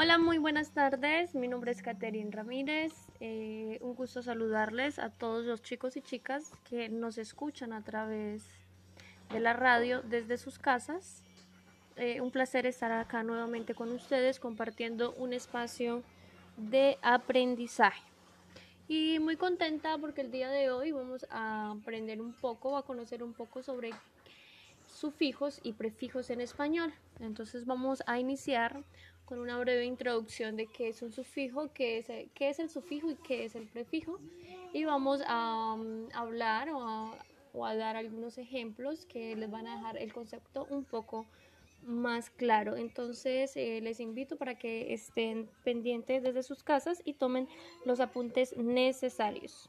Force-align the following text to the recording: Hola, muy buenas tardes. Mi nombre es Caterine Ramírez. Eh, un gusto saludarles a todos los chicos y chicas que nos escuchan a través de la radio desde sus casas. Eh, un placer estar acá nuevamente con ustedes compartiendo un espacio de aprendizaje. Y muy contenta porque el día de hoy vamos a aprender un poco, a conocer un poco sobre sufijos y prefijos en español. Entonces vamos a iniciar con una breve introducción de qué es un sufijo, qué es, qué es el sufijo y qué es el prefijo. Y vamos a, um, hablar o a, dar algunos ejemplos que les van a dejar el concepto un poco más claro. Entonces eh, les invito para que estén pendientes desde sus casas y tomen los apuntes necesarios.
Hola, 0.00 0.16
muy 0.16 0.38
buenas 0.38 0.70
tardes. 0.70 1.34
Mi 1.34 1.48
nombre 1.48 1.72
es 1.72 1.82
Caterine 1.82 2.30
Ramírez. 2.30 2.92
Eh, 3.18 3.80
un 3.80 3.96
gusto 3.96 4.22
saludarles 4.22 5.00
a 5.00 5.10
todos 5.10 5.44
los 5.44 5.60
chicos 5.60 5.96
y 5.96 6.02
chicas 6.02 6.52
que 6.70 6.88
nos 6.88 7.18
escuchan 7.18 7.72
a 7.72 7.82
través 7.82 8.44
de 9.32 9.40
la 9.40 9.54
radio 9.54 10.02
desde 10.02 10.38
sus 10.38 10.60
casas. 10.60 11.24
Eh, 11.96 12.20
un 12.20 12.30
placer 12.30 12.64
estar 12.64 12.92
acá 12.92 13.24
nuevamente 13.24 13.74
con 13.74 13.90
ustedes 13.90 14.38
compartiendo 14.38 15.14
un 15.14 15.32
espacio 15.32 16.04
de 16.56 16.96
aprendizaje. 17.02 18.04
Y 18.86 19.18
muy 19.18 19.34
contenta 19.34 19.98
porque 19.98 20.20
el 20.20 20.30
día 20.30 20.48
de 20.48 20.70
hoy 20.70 20.92
vamos 20.92 21.26
a 21.28 21.72
aprender 21.72 22.20
un 22.20 22.34
poco, 22.34 22.76
a 22.76 22.84
conocer 22.84 23.24
un 23.24 23.32
poco 23.32 23.64
sobre 23.64 23.90
sufijos 24.86 25.58
y 25.64 25.72
prefijos 25.72 26.30
en 26.30 26.40
español. 26.40 26.94
Entonces 27.18 27.66
vamos 27.66 28.04
a 28.06 28.20
iniciar 28.20 28.84
con 29.28 29.40
una 29.40 29.58
breve 29.58 29.84
introducción 29.84 30.56
de 30.56 30.66
qué 30.66 30.88
es 30.88 31.02
un 31.02 31.12
sufijo, 31.12 31.70
qué 31.74 31.98
es, 31.98 32.06
qué 32.32 32.48
es 32.48 32.58
el 32.58 32.70
sufijo 32.70 33.10
y 33.10 33.16
qué 33.16 33.44
es 33.44 33.54
el 33.54 33.66
prefijo. 33.66 34.18
Y 34.72 34.84
vamos 34.84 35.20
a, 35.26 35.74
um, 35.74 36.08
hablar 36.14 36.70
o 36.70 37.64
a, 37.66 37.74
dar 37.74 37.96
algunos 37.96 38.38
ejemplos 38.38 39.04
que 39.04 39.36
les 39.36 39.50
van 39.50 39.66
a 39.66 39.76
dejar 39.76 39.98
el 39.98 40.14
concepto 40.14 40.66
un 40.70 40.82
poco 40.84 41.26
más 41.82 42.30
claro. 42.30 42.76
Entonces 42.76 43.54
eh, 43.56 43.80
les 43.82 44.00
invito 44.00 44.36
para 44.36 44.56
que 44.56 44.94
estén 44.94 45.50
pendientes 45.62 46.22
desde 46.22 46.42
sus 46.42 46.62
casas 46.62 47.02
y 47.04 47.12
tomen 47.12 47.48
los 47.84 48.00
apuntes 48.00 48.56
necesarios. 48.56 49.68